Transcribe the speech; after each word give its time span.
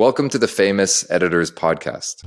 Welcome 0.00 0.30
to 0.30 0.38
the 0.38 0.48
Famous 0.48 1.04
Editors 1.10 1.50
Podcast. 1.50 2.24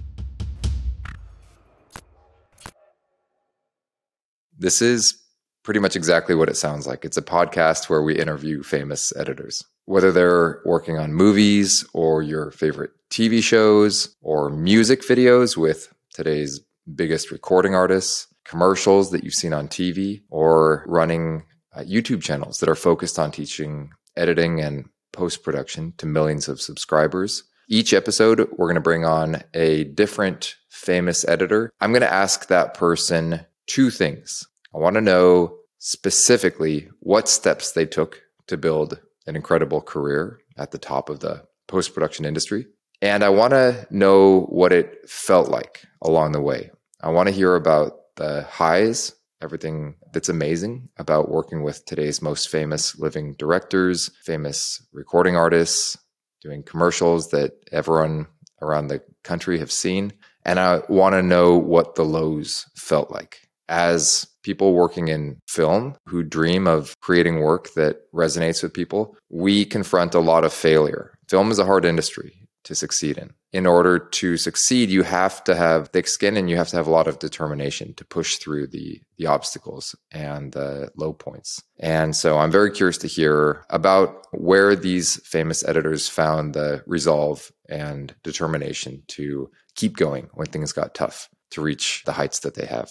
This 4.56 4.80
is 4.80 5.20
pretty 5.64 5.80
much 5.80 5.96
exactly 5.96 6.36
what 6.36 6.50
it 6.50 6.56
sounds 6.56 6.86
like. 6.86 7.04
It's 7.04 7.18
a 7.18 7.24
podcast 7.24 7.90
where 7.90 8.04
we 8.04 8.16
interview 8.16 8.62
famous 8.62 9.12
editors, 9.16 9.66
whether 9.86 10.12
they're 10.12 10.62
working 10.66 11.00
on 11.00 11.16
movies 11.16 11.84
or 11.96 12.22
your 12.22 12.52
favorite 12.52 12.92
TV 13.10 13.42
shows 13.42 14.16
or 14.22 14.52
music 14.52 15.02
videos 15.02 15.58
with 15.58 15.92
today's 16.14 16.60
biggest 16.94 17.32
recording 17.32 17.74
artists, 17.74 18.28
commercials 18.46 19.10
that 19.10 19.24
you've 19.24 19.34
seen 19.34 19.52
on 19.52 19.68
TV, 19.68 20.22
or 20.30 20.86
running 20.86 21.44
uh, 21.76 21.80
YouTube 21.80 22.22
channels 22.22 22.60
that 22.60 22.70
are 22.70 22.76
focused 22.76 23.18
on 23.18 23.32
teaching 23.32 23.90
editing 24.16 24.62
and 24.62 24.88
post 25.12 25.42
production 25.42 25.92
to 25.98 26.06
millions 26.06 26.48
of 26.48 26.62
subscribers. 26.62 27.46
Each 27.74 27.92
episode, 27.92 28.48
we're 28.56 28.68
going 28.68 28.76
to 28.76 28.82
bring 28.82 29.04
on 29.04 29.42
a 29.56 29.86
different 29.86 30.58
famous 30.70 31.28
editor. 31.28 31.72
I'm 31.82 31.92
going 31.92 32.04
to 32.04 32.14
ask 32.14 32.46
that 32.46 32.76
person 32.76 33.48
two 33.66 33.90
things. 33.90 34.48
I 34.76 34.78
want 34.78 34.94
to 34.94 35.02
know 35.02 35.58
specifically 35.80 36.88
what 37.00 37.28
steps 37.28 37.72
they 37.72 37.88
took 37.88 38.22
to 38.46 38.58
build 38.58 39.00
an 39.26 39.36
incredible 39.36 39.82
career 39.82 40.40
at 40.56 40.70
the 40.70 40.78
top 40.78 41.10
of 41.10 41.22
the 41.22 41.48
post 41.68 41.96
production 41.96 42.26
industry. 42.26 42.68
And 43.02 43.24
I 43.24 43.30
want 43.30 43.54
to 43.54 43.88
know 43.90 44.42
what 44.50 44.72
it 44.72 45.10
felt 45.10 45.50
like 45.50 45.82
along 46.04 46.34
the 46.34 46.42
way. 46.42 46.70
I 47.02 47.10
want 47.10 47.28
to 47.30 47.34
hear 47.34 47.56
about 47.56 48.16
the 48.18 48.44
highs, 48.44 49.16
everything 49.42 49.96
that's 50.14 50.30
amazing 50.30 50.90
about 50.98 51.32
working 51.32 51.64
with 51.64 51.84
today's 51.86 52.22
most 52.22 52.50
famous 52.50 53.00
living 53.00 53.34
directors, 53.34 54.12
famous 54.24 54.80
recording 54.94 55.36
artists, 55.36 55.98
doing 56.44 56.62
commercials 56.62 57.30
that 57.30 57.54
everyone 57.72 58.28
around 58.62 58.88
the 58.88 59.02
country 59.24 59.58
have 59.60 59.72
seen. 59.72 60.14
And 60.46 60.60
I 60.60 60.82
want 60.90 61.14
to 61.14 61.24
know 61.24 61.56
what 61.56 61.96
the 61.96 62.04
lows 62.04 62.66
felt 62.76 63.10
like. 63.10 63.40
As 63.70 64.28
people 64.44 64.74
working 64.74 65.08
in 65.08 65.40
film 65.48 65.96
who 66.08 66.22
dream 66.22 66.68
of 66.68 66.94
creating 67.02 67.40
work 67.40 67.74
that 67.76 68.12
resonates 68.14 68.62
with 68.62 68.74
people, 68.74 69.16
we 69.30 69.66
confront 69.66 70.14
a 70.14 70.20
lot 70.20 70.44
of 70.44 70.54
failure. 70.54 71.14
Film 71.30 71.50
is 71.50 71.60
a 71.60 71.66
hard 71.66 71.86
industry 71.86 72.48
to 72.66 72.76
succeed 72.76 73.18
in. 73.18 73.34
In 73.54 73.68
order 73.68 74.00
to 74.00 74.36
succeed, 74.36 74.90
you 74.90 75.04
have 75.04 75.44
to 75.44 75.54
have 75.54 75.90
thick 75.90 76.08
skin 76.08 76.38
and 76.38 76.50
you 76.50 76.58
have 76.58 76.70
to 76.70 76.76
have 76.76 76.88
a 76.88 76.92
lot 76.92 77.08
of 77.08 77.20
determination 77.20 77.94
to 77.94 78.04
push 78.04 78.38
through 78.38 78.66
the 78.68 79.00
the 79.18 79.28
obstacles 79.28 79.96
and 80.12 80.52
the 80.54 80.92
low 80.98 81.14
points. 81.14 81.62
And 81.80 82.16
so 82.16 82.40
I'm 82.40 82.50
very 82.50 82.72
curious 82.72 82.98
to 83.00 83.08
hear 83.08 83.64
about 83.70 84.26
where 84.32 84.76
these 84.76 85.18
famous 85.18 85.64
editors 85.64 86.10
found 86.10 86.56
the 86.56 86.84
resolve 86.88 87.52
and 87.70 88.16
determination 88.24 89.04
to 89.10 89.52
keep 89.76 89.98
going 89.98 90.30
when 90.34 90.48
things 90.48 90.74
got 90.74 90.96
tough 90.96 91.30
to 91.52 91.62
reach 91.62 92.02
the 92.06 92.14
heights 92.14 92.40
that 92.40 92.56
they 92.56 92.66
have. 92.66 92.90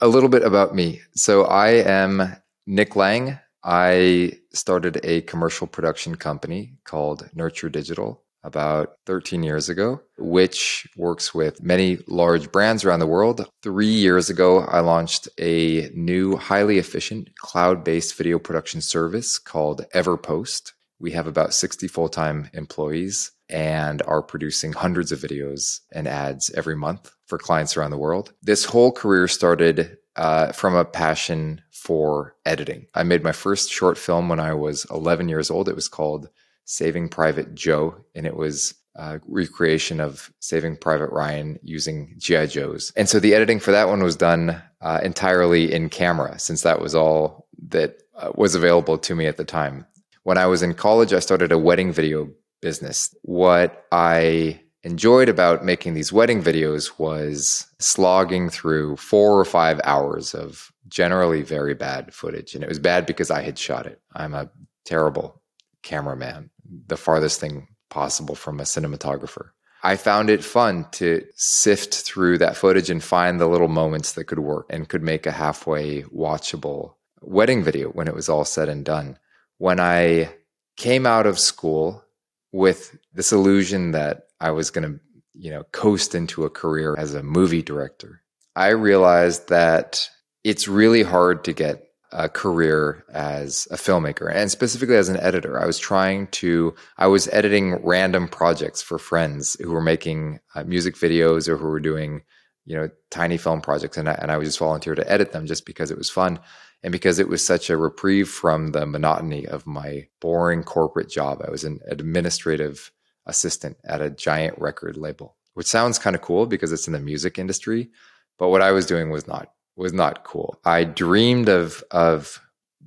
A 0.00 0.08
little 0.08 0.30
bit 0.30 0.42
about 0.42 0.74
me. 0.74 1.02
So 1.14 1.44
I 1.44 1.68
am 1.68 2.36
Nick 2.66 2.96
Lang. 2.96 3.38
I 3.62 4.38
started 4.54 5.00
a 5.04 5.20
commercial 5.22 5.66
production 5.66 6.14
company 6.14 6.78
called 6.84 7.28
Nurture 7.34 7.68
Digital 7.68 8.22
about 8.46 8.94
13 9.06 9.42
years 9.42 9.68
ago, 9.68 10.00
which 10.16 10.86
works 10.96 11.34
with 11.34 11.62
many 11.62 11.98
large 12.06 12.50
brands 12.52 12.84
around 12.84 13.00
the 13.00 13.06
world. 13.06 13.46
Three 13.62 13.86
years 13.86 14.30
ago, 14.30 14.60
I 14.60 14.80
launched 14.80 15.28
a 15.38 15.90
new, 15.94 16.36
highly 16.36 16.78
efficient 16.78 17.36
cloud 17.36 17.82
based 17.82 18.16
video 18.16 18.38
production 18.38 18.80
service 18.80 19.38
called 19.38 19.84
Everpost. 19.92 20.72
We 21.00 21.10
have 21.10 21.26
about 21.26 21.54
60 21.54 21.88
full 21.88 22.08
time 22.08 22.48
employees 22.54 23.32
and 23.50 24.00
are 24.02 24.22
producing 24.22 24.72
hundreds 24.72 25.12
of 25.12 25.20
videos 25.20 25.80
and 25.92 26.08
ads 26.08 26.50
every 26.50 26.76
month 26.76 27.12
for 27.26 27.38
clients 27.38 27.76
around 27.76 27.90
the 27.90 27.98
world. 27.98 28.32
This 28.42 28.64
whole 28.64 28.92
career 28.92 29.28
started 29.28 29.98
uh, 30.14 30.52
from 30.52 30.74
a 30.74 30.84
passion 30.84 31.60
for 31.70 32.34
editing. 32.46 32.86
I 32.94 33.02
made 33.02 33.22
my 33.22 33.32
first 33.32 33.70
short 33.70 33.98
film 33.98 34.28
when 34.28 34.40
I 34.40 34.54
was 34.54 34.86
11 34.90 35.28
years 35.28 35.50
old. 35.50 35.68
It 35.68 35.74
was 35.74 35.88
called 35.88 36.28
Saving 36.66 37.08
Private 37.08 37.54
Joe, 37.54 37.96
and 38.14 38.26
it 38.26 38.36
was 38.36 38.74
a 38.96 39.20
recreation 39.26 40.00
of 40.00 40.30
Saving 40.40 40.76
Private 40.76 41.10
Ryan 41.10 41.58
using 41.62 42.14
GI 42.18 42.48
Joes. 42.48 42.92
And 42.96 43.08
so 43.08 43.20
the 43.20 43.34
editing 43.34 43.60
for 43.60 43.70
that 43.70 43.88
one 43.88 44.02
was 44.02 44.16
done 44.16 44.62
uh, 44.80 45.00
entirely 45.02 45.72
in 45.72 45.88
camera, 45.88 46.38
since 46.38 46.62
that 46.62 46.80
was 46.80 46.94
all 46.94 47.46
that 47.68 48.02
uh, 48.16 48.32
was 48.34 48.54
available 48.54 48.98
to 48.98 49.14
me 49.14 49.26
at 49.26 49.36
the 49.36 49.44
time. 49.44 49.86
When 50.24 50.38
I 50.38 50.46
was 50.46 50.62
in 50.62 50.74
college, 50.74 51.12
I 51.12 51.20
started 51.20 51.52
a 51.52 51.58
wedding 51.58 51.92
video 51.92 52.28
business. 52.60 53.14
What 53.22 53.86
I 53.92 54.60
enjoyed 54.82 55.28
about 55.28 55.64
making 55.64 55.94
these 55.94 56.12
wedding 56.12 56.42
videos 56.42 56.98
was 56.98 57.66
slogging 57.78 58.48
through 58.48 58.96
four 58.96 59.38
or 59.38 59.44
five 59.44 59.80
hours 59.84 60.34
of 60.34 60.72
generally 60.88 61.42
very 61.42 61.74
bad 61.74 62.14
footage. 62.14 62.54
And 62.54 62.62
it 62.62 62.68
was 62.68 62.78
bad 62.78 63.06
because 63.06 63.30
I 63.30 63.42
had 63.42 63.58
shot 63.58 63.86
it. 63.86 64.00
I'm 64.14 64.34
a 64.34 64.50
terrible 64.84 65.42
cameraman 65.86 66.50
the 66.88 66.96
farthest 66.96 67.40
thing 67.40 67.68
possible 67.88 68.34
from 68.34 68.60
a 68.60 68.64
cinematographer. 68.64 69.50
I 69.82 69.96
found 69.96 70.30
it 70.30 70.42
fun 70.42 70.86
to 70.92 71.24
sift 71.36 71.94
through 71.94 72.38
that 72.38 72.56
footage 72.56 72.90
and 72.90 73.02
find 73.02 73.40
the 73.40 73.46
little 73.46 73.68
moments 73.68 74.12
that 74.14 74.24
could 74.24 74.40
work 74.40 74.66
and 74.68 74.88
could 74.88 75.02
make 75.02 75.26
a 75.26 75.32
halfway 75.32 76.02
watchable 76.02 76.94
wedding 77.20 77.62
video 77.62 77.90
when 77.90 78.08
it 78.08 78.14
was 78.14 78.28
all 78.28 78.44
said 78.44 78.68
and 78.68 78.84
done. 78.84 79.16
When 79.58 79.78
I 79.78 80.34
came 80.76 81.06
out 81.06 81.26
of 81.26 81.38
school 81.38 82.04
with 82.52 82.98
this 83.12 83.32
illusion 83.32 83.92
that 83.92 84.26
I 84.40 84.50
was 84.50 84.70
going 84.70 84.92
to, 84.92 85.00
you 85.34 85.50
know, 85.50 85.62
coast 85.70 86.14
into 86.14 86.44
a 86.44 86.50
career 86.50 86.96
as 86.98 87.14
a 87.14 87.22
movie 87.22 87.62
director, 87.62 88.22
I 88.56 88.68
realized 88.68 89.48
that 89.50 90.08
it's 90.42 90.66
really 90.66 91.02
hard 91.02 91.44
to 91.44 91.52
get 91.52 91.85
a 92.16 92.30
career 92.30 93.04
as 93.12 93.68
a 93.70 93.76
filmmaker 93.76 94.34
and 94.34 94.50
specifically 94.50 94.96
as 94.96 95.10
an 95.10 95.18
editor. 95.18 95.60
I 95.60 95.66
was 95.66 95.78
trying 95.78 96.28
to, 96.28 96.74
I 96.96 97.06
was 97.08 97.28
editing 97.28 97.74
random 97.84 98.26
projects 98.26 98.80
for 98.80 98.98
friends 98.98 99.54
who 99.60 99.70
were 99.70 99.82
making 99.82 100.40
uh, 100.54 100.64
music 100.64 100.94
videos 100.94 101.46
or 101.46 101.58
who 101.58 101.66
were 101.66 101.78
doing, 101.78 102.22
you 102.64 102.74
know, 102.74 102.88
tiny 103.10 103.36
film 103.36 103.60
projects. 103.60 103.98
And 103.98 104.08
I, 104.08 104.14
and 104.14 104.32
I 104.32 104.38
would 104.38 104.46
just 104.46 104.58
volunteer 104.58 104.94
to 104.94 105.12
edit 105.12 105.32
them 105.32 105.44
just 105.44 105.66
because 105.66 105.90
it 105.90 105.98
was 105.98 106.08
fun 106.08 106.40
and 106.82 106.90
because 106.90 107.18
it 107.18 107.28
was 107.28 107.46
such 107.46 107.68
a 107.68 107.76
reprieve 107.76 108.30
from 108.30 108.72
the 108.72 108.86
monotony 108.86 109.46
of 109.46 109.66
my 109.66 110.08
boring 110.18 110.62
corporate 110.62 111.10
job. 111.10 111.42
I 111.46 111.50
was 111.50 111.64
an 111.64 111.80
administrative 111.86 112.92
assistant 113.26 113.76
at 113.84 114.00
a 114.00 114.08
giant 114.08 114.58
record 114.58 114.96
label, 114.96 115.36
which 115.52 115.66
sounds 115.66 115.98
kind 115.98 116.16
of 116.16 116.22
cool 116.22 116.46
because 116.46 116.72
it's 116.72 116.86
in 116.86 116.94
the 116.94 116.98
music 116.98 117.38
industry. 117.38 117.90
But 118.38 118.48
what 118.48 118.62
I 118.62 118.72
was 118.72 118.86
doing 118.86 119.10
was 119.10 119.28
not 119.28 119.50
was 119.76 119.92
not 119.92 120.24
cool. 120.24 120.58
I 120.64 120.84
dreamed 120.84 121.48
of 121.48 121.84
of 121.90 122.40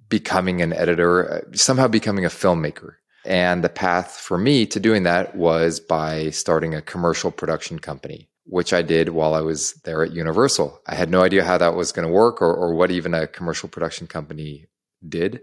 becoming 0.10 0.62
an 0.62 0.74
editor, 0.74 1.32
uh, 1.32 1.42
somehow 1.54 1.88
becoming 1.88 2.26
a 2.26 2.30
filmmaker. 2.30 2.96
And 3.26 3.64
the 3.64 3.70
path 3.70 4.18
for 4.18 4.38
me 4.38 4.66
to 4.68 4.80
doing 4.80 5.04
that 5.04 5.36
was 5.36 5.80
by 5.80 6.32
starting 6.32 6.74
a 6.74 6.82
commercial 6.82 7.32
production 7.32 7.80
company, 7.80 8.30
which 8.46 8.74
I 8.74 8.82
did 8.82 9.10
while 9.10 9.36
I 9.36 9.42
was 9.42 9.74
there 9.84 10.04
at 10.04 10.14
Universal. 10.14 10.82
I 10.88 10.96
had 10.96 11.10
no 11.10 11.22
idea 11.22 11.44
how 11.44 11.58
that 11.60 11.76
was 11.76 11.92
going 11.92 12.08
to 12.08 12.14
work 12.14 12.42
or, 12.42 12.54
or 12.54 12.74
what 12.74 12.92
even 12.92 13.14
a 13.14 13.28
commercial 13.28 13.70
production 13.70 14.08
company 14.08 14.66
did, 15.08 15.42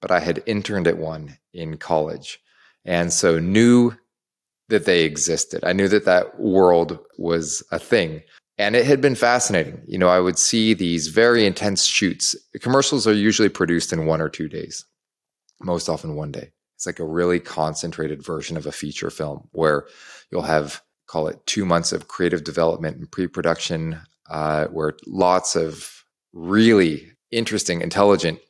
but 0.00 0.10
I 0.10 0.20
had 0.20 0.42
interned 0.46 0.86
at 0.86 0.98
one 0.98 1.36
in 1.52 1.76
college. 1.76 2.38
And 2.84 3.12
so 3.12 3.38
knew 3.38 3.94
that 4.68 4.86
they 4.86 5.04
existed. 5.04 5.64
I 5.64 5.72
knew 5.72 5.88
that 5.88 6.06
that 6.06 6.40
world 6.40 6.98
was 7.18 7.62
a 7.70 7.78
thing. 7.78 8.22
And 8.60 8.76
it 8.76 8.84
had 8.84 9.00
been 9.00 9.14
fascinating. 9.14 9.80
You 9.86 9.96
know, 9.96 10.10
I 10.10 10.20
would 10.20 10.38
see 10.38 10.74
these 10.74 11.08
very 11.08 11.46
intense 11.46 11.82
shoots. 11.82 12.36
commercials 12.60 13.06
are 13.06 13.14
usually 13.14 13.48
produced 13.48 13.90
in 13.90 14.04
one 14.04 14.20
or 14.20 14.28
two 14.28 14.50
days, 14.50 14.84
most 15.62 15.88
often 15.88 16.14
one 16.14 16.30
day. 16.30 16.52
It's 16.76 16.84
like 16.84 16.98
a 16.98 17.06
really 17.06 17.40
concentrated 17.40 18.22
version 18.22 18.58
of 18.58 18.66
a 18.66 18.72
feature 18.72 19.08
film 19.08 19.48
where 19.52 19.86
you'll 20.30 20.42
have, 20.42 20.82
call 21.06 21.26
it 21.28 21.40
two 21.46 21.64
months 21.64 21.90
of 21.90 22.08
creative 22.08 22.44
development 22.44 22.98
and 22.98 23.10
pre 23.10 23.26
production, 23.28 23.98
uh, 24.28 24.66
where 24.66 24.92
lots 25.06 25.56
of 25.56 26.04
really 26.34 27.12
interesting, 27.30 27.80
intelligent 27.80 28.40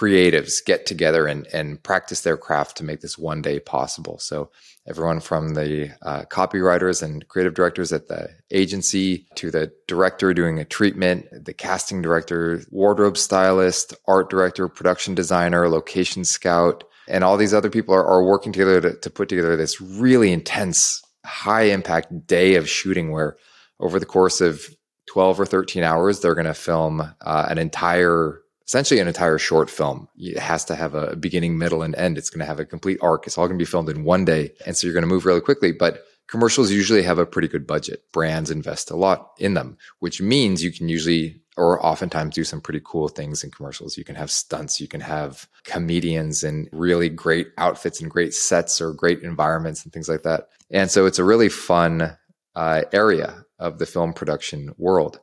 creatives 0.00 0.64
get 0.64 0.86
together 0.86 1.26
and, 1.26 1.46
and 1.52 1.82
practice 1.82 2.22
their 2.22 2.38
craft 2.38 2.78
to 2.78 2.84
make 2.84 3.00
this 3.00 3.18
one 3.18 3.42
day 3.42 3.60
possible. 3.60 4.18
So 4.18 4.50
everyone 4.88 5.20
from 5.20 5.52
the 5.52 5.94
uh, 6.00 6.22
copywriters 6.30 7.02
and 7.02 7.28
creative 7.28 7.52
directors 7.52 7.92
at 7.92 8.08
the 8.08 8.30
agency 8.50 9.26
to 9.34 9.50
the 9.50 9.70
director 9.86 10.32
doing 10.32 10.58
a 10.58 10.64
treatment, 10.64 11.26
the 11.44 11.52
casting 11.52 12.00
director, 12.00 12.62
wardrobe 12.70 13.18
stylist, 13.18 13.92
art 14.08 14.30
director, 14.30 14.68
production 14.68 15.14
designer, 15.14 15.68
location 15.68 16.24
scout, 16.24 16.82
and 17.06 17.22
all 17.22 17.36
these 17.36 17.52
other 17.52 17.70
people 17.70 17.94
are, 17.94 18.06
are 18.06 18.24
working 18.24 18.52
together 18.52 18.80
to, 18.80 18.94
to 18.94 19.10
put 19.10 19.28
together 19.28 19.54
this 19.54 19.82
really 19.82 20.32
intense, 20.32 21.02
high 21.26 21.64
impact 21.64 22.26
day 22.26 22.54
of 22.54 22.66
shooting 22.66 23.10
where 23.10 23.36
over 23.80 24.00
the 24.00 24.06
course 24.06 24.40
of 24.40 24.64
12 25.10 25.40
or 25.40 25.46
13 25.46 25.82
hours, 25.82 26.20
they're 26.20 26.34
going 26.34 26.46
to 26.46 26.54
film 26.54 27.00
uh, 27.00 27.46
an 27.50 27.58
entire 27.58 28.40
essentially 28.70 29.00
an 29.00 29.08
entire 29.08 29.36
short 29.36 29.68
film. 29.68 30.06
It 30.16 30.38
has 30.38 30.64
to 30.66 30.76
have 30.76 30.94
a 30.94 31.16
beginning, 31.16 31.58
middle, 31.58 31.82
and 31.82 31.92
end. 31.96 32.16
It's 32.16 32.30
going 32.30 32.38
to 32.38 32.46
have 32.46 32.60
a 32.60 32.64
complete 32.64 32.98
arc. 33.02 33.26
It's 33.26 33.36
all 33.36 33.48
going 33.48 33.58
to 33.58 33.62
be 33.62 33.68
filmed 33.68 33.88
in 33.88 34.04
one 34.04 34.24
day. 34.24 34.52
And 34.64 34.76
so 34.76 34.86
you're 34.86 34.94
going 34.94 35.02
to 35.02 35.08
move 35.08 35.26
really 35.26 35.40
quickly. 35.40 35.72
But 35.72 36.04
commercials 36.28 36.70
usually 36.70 37.02
have 37.02 37.18
a 37.18 37.26
pretty 37.26 37.48
good 37.48 37.66
budget. 37.66 38.04
Brands 38.12 38.48
invest 38.48 38.92
a 38.92 38.96
lot 38.96 39.32
in 39.38 39.54
them, 39.54 39.76
which 39.98 40.22
means 40.22 40.62
you 40.62 40.70
can 40.70 40.88
usually 40.88 41.40
or 41.56 41.84
oftentimes 41.84 42.36
do 42.36 42.44
some 42.44 42.60
pretty 42.60 42.80
cool 42.84 43.08
things 43.08 43.42
in 43.42 43.50
commercials. 43.50 43.98
You 43.98 44.04
can 44.04 44.14
have 44.14 44.30
stunts, 44.30 44.80
you 44.80 44.86
can 44.86 45.00
have 45.00 45.48
comedians 45.64 46.44
and 46.44 46.68
really 46.70 47.08
great 47.08 47.48
outfits 47.58 48.00
and 48.00 48.08
great 48.08 48.34
sets 48.34 48.80
or 48.80 48.92
great 48.92 49.24
environments 49.24 49.82
and 49.82 49.92
things 49.92 50.08
like 50.08 50.22
that. 50.22 50.46
And 50.70 50.88
so 50.88 51.06
it's 51.06 51.18
a 51.18 51.24
really 51.24 51.48
fun 51.48 52.16
uh, 52.54 52.82
area 52.92 53.44
of 53.58 53.80
the 53.80 53.86
film 53.86 54.12
production 54.12 54.72
world. 54.78 55.18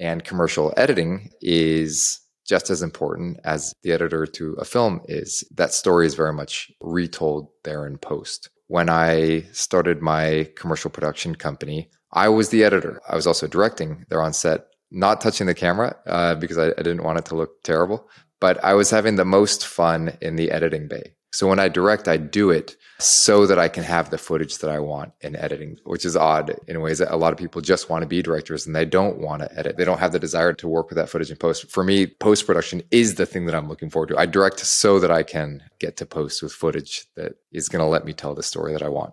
And 0.00 0.24
commercial 0.24 0.74
editing 0.76 1.30
is 1.40 2.20
just 2.48 2.70
as 2.70 2.82
important 2.82 3.38
as 3.44 3.74
the 3.82 3.92
editor 3.92 4.26
to 4.26 4.54
a 4.54 4.64
film 4.64 5.00
is. 5.04 5.44
That 5.54 5.72
story 5.72 6.06
is 6.06 6.14
very 6.14 6.32
much 6.32 6.70
retold 6.80 7.48
there 7.64 7.86
in 7.86 7.98
post. 7.98 8.48
When 8.68 8.88
I 8.88 9.44
started 9.52 10.02
my 10.02 10.50
commercial 10.56 10.90
production 10.90 11.34
company, 11.34 11.90
I 12.12 12.28
was 12.28 12.48
the 12.48 12.64
editor. 12.64 13.00
I 13.08 13.16
was 13.16 13.26
also 13.26 13.46
directing 13.46 14.04
there 14.08 14.22
on 14.22 14.32
set, 14.32 14.66
not 14.90 15.20
touching 15.20 15.46
the 15.46 15.54
camera 15.54 15.96
uh, 16.06 16.34
because 16.34 16.58
I, 16.58 16.68
I 16.68 16.82
didn't 16.82 17.04
want 17.04 17.18
it 17.18 17.26
to 17.26 17.36
look 17.36 17.62
terrible, 17.62 18.08
but 18.40 18.62
I 18.64 18.74
was 18.74 18.90
having 18.90 19.16
the 19.16 19.24
most 19.24 19.66
fun 19.66 20.16
in 20.20 20.36
the 20.36 20.50
editing 20.50 20.88
bay. 20.88 21.14
So 21.32 21.46
when 21.46 21.58
I 21.58 21.68
direct, 21.68 22.08
I 22.08 22.16
do 22.16 22.50
it 22.50 22.76
so 22.98 23.46
that 23.46 23.58
I 23.58 23.68
can 23.68 23.84
have 23.84 24.10
the 24.10 24.18
footage 24.18 24.58
that 24.58 24.70
I 24.70 24.78
want 24.80 25.12
in 25.20 25.36
editing, 25.36 25.76
which 25.84 26.04
is 26.04 26.16
odd 26.16 26.56
in 26.66 26.80
ways 26.80 26.98
that 26.98 27.14
a 27.14 27.16
lot 27.16 27.32
of 27.32 27.38
people 27.38 27.60
just 27.60 27.90
want 27.90 28.02
to 28.02 28.08
be 28.08 28.22
directors 28.22 28.66
and 28.66 28.74
they 28.74 28.86
don't 28.86 29.18
want 29.18 29.42
to 29.42 29.58
edit. 29.58 29.76
They 29.76 29.84
don't 29.84 30.00
have 30.00 30.12
the 30.12 30.18
desire 30.18 30.52
to 30.54 30.68
work 30.68 30.88
with 30.88 30.96
that 30.96 31.08
footage 31.08 31.30
in 31.30 31.36
post. 31.36 31.70
For 31.70 31.84
me, 31.84 32.06
post 32.06 32.46
production 32.46 32.82
is 32.90 33.14
the 33.14 33.26
thing 33.26 33.46
that 33.46 33.54
I'm 33.54 33.68
looking 33.68 33.90
forward 33.90 34.08
to. 34.08 34.18
I 34.18 34.26
direct 34.26 34.60
so 34.60 34.98
that 35.00 35.10
I 35.10 35.22
can 35.22 35.62
get 35.78 35.96
to 35.98 36.06
post 36.06 36.42
with 36.42 36.52
footage 36.52 37.06
that 37.14 37.34
is 37.52 37.68
going 37.68 37.80
to 37.80 37.86
let 37.86 38.04
me 38.04 38.14
tell 38.14 38.34
the 38.34 38.42
story 38.42 38.72
that 38.72 38.82
I 38.82 38.88
want. 38.88 39.12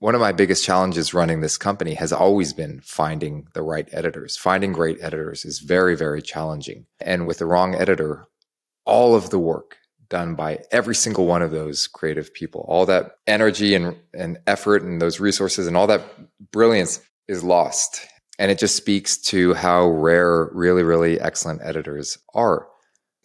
One 0.00 0.14
of 0.14 0.20
my 0.22 0.32
biggest 0.32 0.64
challenges 0.64 1.12
running 1.12 1.40
this 1.40 1.58
company 1.58 1.92
has 1.94 2.10
always 2.10 2.54
been 2.54 2.80
finding 2.82 3.46
the 3.52 3.62
right 3.62 3.86
editors. 3.92 4.34
Finding 4.34 4.72
great 4.72 4.96
editors 5.02 5.44
is 5.44 5.58
very, 5.58 5.94
very 5.94 6.22
challenging. 6.22 6.86
And 7.00 7.26
with 7.26 7.36
the 7.36 7.44
wrong 7.44 7.74
editor, 7.74 8.26
all 8.86 9.14
of 9.14 9.28
the 9.28 9.38
work 9.38 9.76
done 10.10 10.34
by 10.34 10.58
every 10.70 10.94
single 10.94 11.26
one 11.26 11.40
of 11.40 11.50
those 11.50 11.86
creative 11.86 12.34
people. 12.34 12.66
All 12.68 12.84
that 12.86 13.16
energy 13.26 13.74
and, 13.74 13.96
and 14.12 14.38
effort 14.46 14.82
and 14.82 15.00
those 15.00 15.20
resources 15.20 15.66
and 15.66 15.76
all 15.76 15.86
that 15.86 16.02
brilliance 16.52 17.00
is 17.28 17.42
lost. 17.42 18.06
And 18.38 18.50
it 18.50 18.58
just 18.58 18.76
speaks 18.76 19.16
to 19.18 19.54
how 19.54 19.88
rare 19.88 20.50
really, 20.52 20.82
really 20.82 21.20
excellent 21.20 21.60
editors 21.62 22.18
are. 22.34 22.66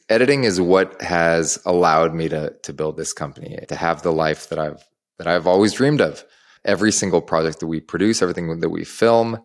Editing 0.08 0.44
is 0.44 0.62
what 0.62 1.02
has 1.02 1.60
allowed 1.66 2.14
me 2.14 2.30
to, 2.30 2.54
to 2.64 2.74
build 2.74 2.96
this 2.96 3.12
company, 3.12 3.58
to 3.68 3.76
have 3.76 4.04
the 4.04 4.14
life 4.14 4.50
that 4.50 4.60
I've 4.60 4.84
that 5.18 5.28
I've 5.28 5.48
always 5.48 5.74
dreamed 5.74 6.02
of. 6.02 6.26
Every 6.66 6.92
single 6.92 7.22
project 7.22 7.62
that 7.62 7.68
we 7.68 7.80
produce, 7.80 8.22
everything 8.22 8.60
that 8.60 8.70
we 8.70 8.84
film, 8.84 9.42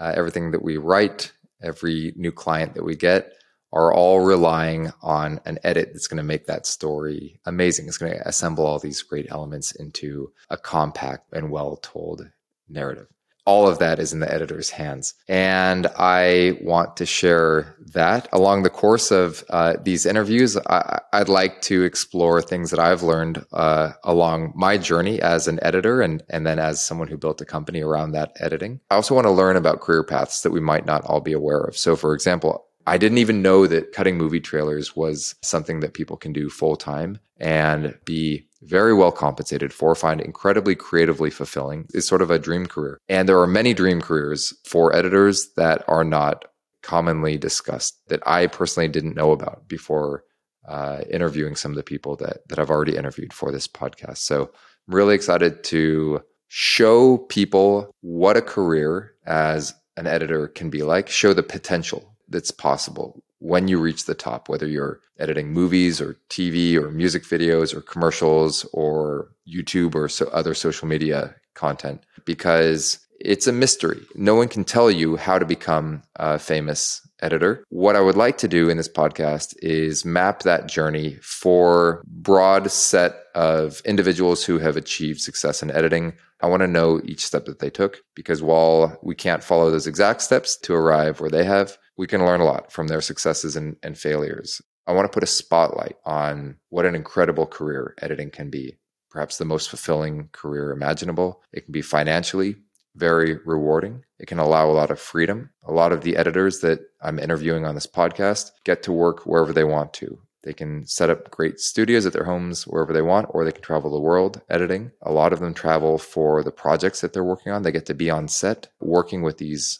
uh, 0.00 0.12
everything 0.16 0.50
that 0.50 0.62
we 0.62 0.76
write, 0.76 1.32
every 1.62 2.12
new 2.16 2.32
client 2.32 2.74
that 2.74 2.84
we 2.84 2.96
get, 2.96 3.32
are 3.72 3.92
all 3.92 4.20
relying 4.20 4.92
on 5.02 5.40
an 5.44 5.58
edit 5.64 5.90
that's 5.92 6.06
going 6.06 6.18
to 6.18 6.22
make 6.22 6.46
that 6.46 6.66
story 6.66 7.40
amazing. 7.46 7.88
It's 7.88 7.98
going 7.98 8.12
to 8.12 8.28
assemble 8.28 8.66
all 8.66 8.78
these 8.78 9.02
great 9.02 9.26
elements 9.30 9.72
into 9.72 10.32
a 10.50 10.56
compact 10.56 11.32
and 11.32 11.50
well 11.50 11.76
told 11.76 12.28
narrative. 12.68 13.06
All 13.44 13.66
of 13.66 13.80
that 13.80 13.98
is 13.98 14.12
in 14.12 14.20
the 14.20 14.32
editor's 14.32 14.70
hands. 14.70 15.14
And 15.26 15.88
I 15.98 16.58
want 16.60 16.96
to 16.98 17.06
share 17.06 17.74
that 17.92 18.28
along 18.32 18.62
the 18.62 18.70
course 18.70 19.10
of 19.10 19.42
uh, 19.50 19.74
these 19.82 20.06
interviews. 20.06 20.56
I, 20.56 21.00
would 21.12 21.28
like 21.28 21.60
to 21.62 21.82
explore 21.82 22.40
things 22.40 22.70
that 22.70 22.78
I've 22.78 23.02
learned 23.02 23.44
uh, 23.52 23.94
along 24.04 24.52
my 24.54 24.78
journey 24.78 25.20
as 25.20 25.48
an 25.48 25.58
editor 25.60 26.02
and, 26.02 26.22
and 26.30 26.46
then 26.46 26.60
as 26.60 26.84
someone 26.84 27.08
who 27.08 27.18
built 27.18 27.40
a 27.40 27.44
company 27.44 27.80
around 27.80 28.12
that 28.12 28.30
editing. 28.38 28.78
I 28.92 28.94
also 28.94 29.16
want 29.16 29.26
to 29.26 29.32
learn 29.32 29.56
about 29.56 29.80
career 29.80 30.04
paths 30.04 30.42
that 30.42 30.52
we 30.52 30.60
might 30.60 30.86
not 30.86 31.04
all 31.04 31.20
be 31.20 31.32
aware 31.32 31.62
of. 31.62 31.76
So, 31.76 31.96
for 31.96 32.14
example, 32.14 32.64
I 32.86 32.98
didn't 32.98 33.18
even 33.18 33.42
know 33.42 33.66
that 33.66 33.92
cutting 33.92 34.16
movie 34.16 34.40
trailers 34.40 34.96
was 34.96 35.34
something 35.42 35.80
that 35.80 35.94
people 35.94 36.16
can 36.16 36.32
do 36.32 36.50
full 36.50 36.76
time 36.76 37.18
and 37.38 37.98
be 38.04 38.48
very 38.62 38.94
well 38.94 39.12
compensated 39.12 39.72
for, 39.72 39.94
find 39.94 40.20
incredibly 40.20 40.74
creatively 40.74 41.30
fulfilling. 41.30 41.86
It's 41.94 42.06
sort 42.06 42.22
of 42.22 42.30
a 42.30 42.38
dream 42.38 42.66
career. 42.66 42.98
And 43.08 43.28
there 43.28 43.40
are 43.40 43.46
many 43.46 43.74
dream 43.74 44.00
careers 44.00 44.54
for 44.64 44.94
editors 44.94 45.50
that 45.56 45.84
are 45.88 46.04
not 46.04 46.44
commonly 46.82 47.38
discussed 47.38 47.98
that 48.08 48.26
I 48.26 48.46
personally 48.46 48.88
didn't 48.88 49.16
know 49.16 49.32
about 49.32 49.68
before 49.68 50.24
uh, 50.68 51.00
interviewing 51.10 51.56
some 51.56 51.72
of 51.72 51.76
the 51.76 51.82
people 51.82 52.16
that, 52.16 52.48
that 52.48 52.58
I've 52.58 52.70
already 52.70 52.96
interviewed 52.96 53.32
for 53.32 53.50
this 53.50 53.66
podcast. 53.66 54.18
So 54.18 54.50
I'm 54.88 54.94
really 54.94 55.14
excited 55.14 55.64
to 55.64 56.22
show 56.48 57.18
people 57.18 57.94
what 58.00 58.36
a 58.36 58.42
career 58.42 59.14
as 59.26 59.74
an 59.96 60.06
editor 60.06 60.48
can 60.48 60.70
be 60.70 60.82
like, 60.82 61.08
show 61.08 61.32
the 61.32 61.42
potential 61.42 62.11
that's 62.32 62.50
possible 62.50 63.22
when 63.38 63.68
you 63.68 63.78
reach 63.78 64.06
the 64.06 64.14
top, 64.14 64.48
whether 64.48 64.66
you're 64.66 65.00
editing 65.18 65.52
movies 65.52 66.00
or 66.00 66.16
TV 66.30 66.76
or 66.76 66.90
music 66.90 67.24
videos 67.24 67.74
or 67.74 67.80
commercials 67.80 68.64
or 68.72 69.28
YouTube 69.48 69.94
or 69.94 70.08
so 70.08 70.26
other 70.28 70.54
social 70.54 70.86
media 70.86 71.34
content, 71.54 72.04
because 72.24 72.98
it's 73.18 73.46
a 73.46 73.52
mystery. 73.52 74.00
No 74.14 74.34
one 74.34 74.48
can 74.48 74.64
tell 74.64 74.90
you 74.90 75.16
how 75.16 75.38
to 75.38 75.44
become 75.44 76.02
a 76.16 76.38
famous 76.38 77.06
editor. 77.20 77.64
What 77.68 77.96
I 77.96 78.00
would 78.00 78.16
like 78.16 78.36
to 78.38 78.48
do 78.48 78.68
in 78.68 78.76
this 78.76 78.88
podcast 78.88 79.54
is 79.62 80.04
map 80.04 80.42
that 80.42 80.66
journey 80.66 81.18
for 81.22 82.02
broad 82.06 82.70
set 82.70 83.16
of 83.34 83.80
individuals 83.84 84.44
who 84.44 84.58
have 84.58 84.76
achieved 84.76 85.20
success 85.20 85.62
in 85.62 85.70
editing. 85.70 86.14
I 86.40 86.46
want 86.48 86.62
to 86.62 86.68
know 86.68 87.00
each 87.04 87.24
step 87.24 87.44
that 87.44 87.60
they 87.60 87.70
took 87.70 87.98
because 88.14 88.42
while 88.42 88.98
we 89.02 89.14
can't 89.14 89.44
follow 89.44 89.70
those 89.70 89.86
exact 89.86 90.22
steps 90.22 90.56
to 90.58 90.74
arrive 90.74 91.20
where 91.20 91.30
they 91.30 91.44
have, 91.44 91.78
we 91.96 92.06
can 92.06 92.24
learn 92.24 92.40
a 92.40 92.44
lot 92.44 92.72
from 92.72 92.88
their 92.88 93.00
successes 93.00 93.56
and, 93.56 93.76
and 93.82 93.98
failures. 93.98 94.62
I 94.86 94.92
want 94.92 95.10
to 95.10 95.14
put 95.14 95.22
a 95.22 95.26
spotlight 95.26 95.96
on 96.04 96.56
what 96.70 96.86
an 96.86 96.94
incredible 96.94 97.46
career 97.46 97.94
editing 98.00 98.30
can 98.30 98.50
be. 98.50 98.78
Perhaps 99.10 99.36
the 99.36 99.44
most 99.44 99.68
fulfilling 99.68 100.28
career 100.32 100.70
imaginable. 100.70 101.42
It 101.52 101.66
can 101.66 101.72
be 101.72 101.82
financially 101.82 102.56
very 102.94 103.38
rewarding. 103.44 104.04
It 104.18 104.26
can 104.26 104.38
allow 104.38 104.68
a 104.68 104.72
lot 104.72 104.90
of 104.90 105.00
freedom. 105.00 105.50
A 105.66 105.72
lot 105.72 105.92
of 105.92 106.02
the 106.02 106.16
editors 106.16 106.60
that 106.60 106.80
I'm 107.00 107.18
interviewing 107.18 107.64
on 107.64 107.74
this 107.74 107.86
podcast 107.86 108.50
get 108.64 108.82
to 108.84 108.92
work 108.92 109.24
wherever 109.26 109.52
they 109.52 109.64
want 109.64 109.92
to. 109.94 110.18
They 110.42 110.52
can 110.52 110.86
set 110.86 111.08
up 111.08 111.30
great 111.30 111.60
studios 111.60 112.04
at 112.04 112.12
their 112.12 112.24
homes 112.24 112.66
wherever 112.66 112.92
they 112.92 113.02
want, 113.02 113.28
or 113.30 113.44
they 113.44 113.52
can 113.52 113.62
travel 113.62 113.92
the 113.92 114.00
world 114.00 114.40
editing. 114.50 114.90
A 115.02 115.12
lot 115.12 115.32
of 115.32 115.38
them 115.38 115.54
travel 115.54 115.98
for 115.98 116.42
the 116.42 116.50
projects 116.50 117.00
that 117.00 117.12
they're 117.12 117.22
working 117.22 117.52
on. 117.52 117.62
They 117.62 117.70
get 117.70 117.86
to 117.86 117.94
be 117.94 118.10
on 118.10 118.26
set 118.26 118.68
working 118.80 119.22
with 119.22 119.38
these 119.38 119.78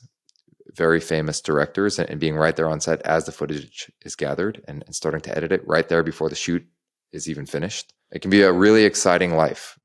very 0.75 1.01
famous 1.01 1.41
directors 1.41 1.99
and, 1.99 2.09
and, 2.09 2.21
being 2.21 2.37
right 2.37 2.57
there 2.57 2.69
on 2.69 2.81
set 2.81 3.03
as 3.03 3.27
the 3.27 3.33
footage 3.33 3.91
is 4.03 4.17
gathered 4.17 4.63
and, 4.67 4.83
and 4.87 4.95
starting 4.95 5.21
to 5.21 5.37
edit 5.37 5.53
it 5.53 5.67
right 5.67 5.89
there 5.89 6.03
before 6.03 6.29
the 6.29 6.35
shoot 6.35 6.67
is 7.13 7.29
even 7.29 7.47
finished. 7.47 7.93
It 8.11 8.23
can 8.23 8.31
be 8.31 8.43
a 8.43 8.53
really 8.53 8.85
exciting 8.85 9.35
life. 9.35 9.79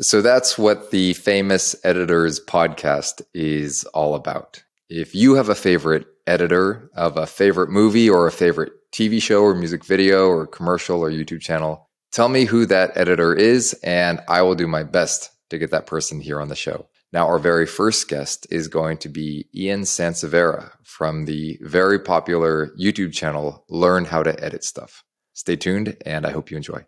So 0.00 0.22
that's 0.22 0.56
what 0.56 0.90
the 0.92 1.12
Famous 1.14 1.76
Editors 1.84 2.40
podcast 2.40 3.22
is 3.34 3.84
all 3.92 4.14
about. 4.14 4.62
If 4.88 5.14
you 5.14 5.34
have 5.34 5.48
a 5.48 5.54
favorite 5.54 6.06
editor 6.26 6.90
of 6.94 7.16
a 7.16 7.26
favorite 7.26 7.70
movie 7.70 8.08
or 8.08 8.26
a 8.26 8.32
favorite 8.32 8.72
TV 8.92 9.20
show 9.20 9.42
or 9.42 9.54
music 9.54 9.84
video 9.84 10.28
or 10.28 10.46
commercial 10.46 11.00
or 11.00 11.10
YouTube 11.10 11.40
channel, 11.40 11.88
tell 12.12 12.28
me 12.28 12.44
who 12.44 12.66
that 12.66 12.96
editor 12.96 13.34
is, 13.34 13.78
and 13.82 14.20
I 14.26 14.42
will 14.42 14.54
do 14.54 14.66
my 14.66 14.84
best 14.84 15.30
to 15.50 15.58
get 15.58 15.70
that 15.72 15.86
person 15.86 16.20
here 16.20 16.40
on 16.40 16.48
the 16.48 16.56
show. 16.56 16.88
Now, 17.12 17.26
our 17.26 17.40
very 17.40 17.66
first 17.66 18.08
guest 18.08 18.46
is 18.50 18.68
going 18.68 18.98
to 18.98 19.08
be 19.08 19.48
Ian 19.54 19.82
Sansevera 19.82 20.70
from 20.84 21.24
the 21.24 21.58
very 21.60 21.98
popular 21.98 22.70
YouTube 22.78 23.12
channel 23.12 23.64
Learn 23.68 24.04
How 24.04 24.22
to 24.22 24.44
Edit 24.44 24.62
Stuff. 24.62 25.02
Stay 25.32 25.56
tuned, 25.56 25.96
and 26.06 26.24
I 26.24 26.30
hope 26.30 26.50
you 26.50 26.56
enjoy. 26.56 26.84